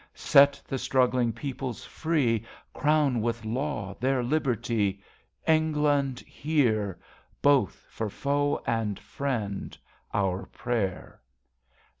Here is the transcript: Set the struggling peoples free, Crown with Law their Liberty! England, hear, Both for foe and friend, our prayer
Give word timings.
Set 0.33 0.59
the 0.67 0.79
struggling 0.79 1.31
peoples 1.31 1.85
free, 1.85 2.43
Crown 2.73 3.21
with 3.21 3.45
Law 3.45 3.93
their 3.99 4.23
Liberty! 4.23 4.99
England, 5.47 6.21
hear, 6.21 6.97
Both 7.43 7.85
for 7.87 8.09
foe 8.09 8.63
and 8.65 8.97
friend, 8.99 9.77
our 10.11 10.47
prayer 10.47 11.21